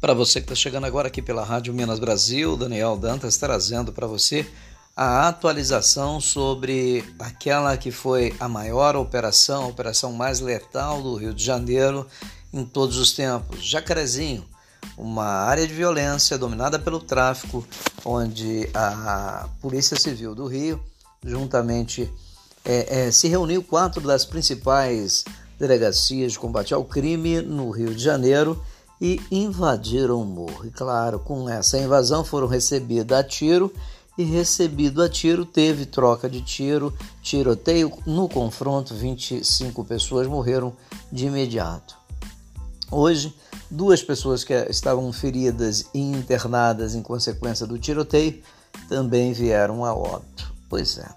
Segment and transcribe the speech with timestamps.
[0.00, 4.06] Para você que está chegando agora aqui pela Rádio Minas Brasil, Daniel Dantas trazendo para
[4.06, 4.46] você
[4.96, 11.34] a atualização sobre aquela que foi a maior operação, a operação mais letal do Rio
[11.34, 12.06] de Janeiro
[12.50, 13.62] em todos os tempos.
[13.62, 14.42] Jacarezinho,
[14.96, 17.62] uma área de violência dominada pelo tráfico,
[18.02, 20.82] onde a Polícia Civil do Rio,
[21.22, 22.10] juntamente,
[22.64, 25.26] é, é, se reuniu quatro das principais
[25.58, 28.64] delegacias de combate ao crime no Rio de Janeiro
[29.00, 30.66] e invadiram o morro.
[30.66, 33.72] E claro, com essa invasão foram recebidos a tiro
[34.18, 36.92] e recebido a tiro teve troca de tiro,
[37.22, 37.90] tiroteio.
[38.04, 40.74] No confronto, 25 pessoas morreram
[41.10, 41.96] de imediato.
[42.90, 43.34] Hoje,
[43.70, 48.42] duas pessoas que estavam feridas e internadas em consequência do tiroteio
[48.88, 50.52] também vieram a óbito.
[50.68, 51.08] Pois é.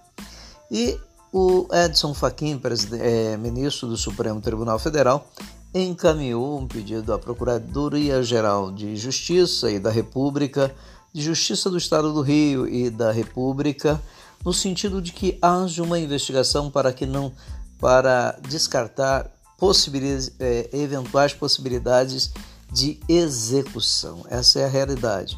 [0.71, 0.97] E
[1.31, 2.61] o Edson Fachin,
[2.99, 5.27] é, ministro do Supremo Tribunal Federal,
[5.73, 10.73] encaminhou um pedido à Procuradoria-Geral de Justiça e da República,
[11.11, 14.01] de Justiça do Estado do Rio e da República,
[14.45, 17.31] no sentido de que haja uma investigação para que não
[17.79, 22.31] para descartar possibilidades, é, eventuais possibilidades
[22.71, 24.25] de execução.
[24.29, 25.37] Essa é a realidade.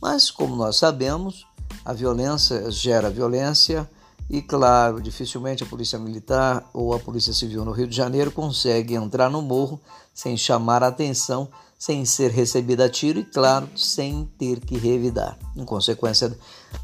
[0.00, 1.46] Mas como nós sabemos,
[1.84, 3.88] a violência gera violência
[4.28, 8.94] e claro, dificilmente a Polícia Militar ou a Polícia Civil no Rio de Janeiro consegue
[8.94, 9.80] entrar no morro
[10.12, 15.38] sem chamar a atenção, sem ser recebida a tiro e, claro, sem ter que revidar.
[15.54, 16.36] Em consequência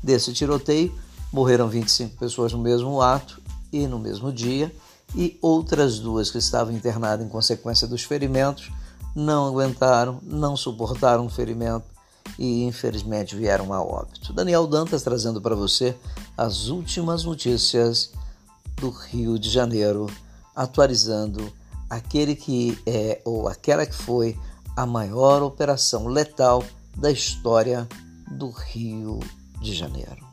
[0.02, 0.94] desse tiroteio,
[1.32, 3.40] morreram 25 pessoas no mesmo ato
[3.72, 4.72] e no mesmo dia,
[5.14, 8.70] e outras duas que estavam internadas em consequência dos ferimentos
[9.14, 11.84] não aguentaram, não suportaram o ferimento
[12.38, 14.32] e infelizmente vieram a óbito.
[14.32, 15.94] Daniel Dantas trazendo para você
[16.36, 18.12] as últimas notícias
[18.76, 20.06] do Rio de Janeiro,
[20.54, 21.52] atualizando
[21.88, 24.38] aquele que é ou aquela que foi
[24.76, 26.64] a maior operação letal
[26.96, 27.86] da história
[28.30, 29.20] do Rio
[29.60, 30.31] de Janeiro.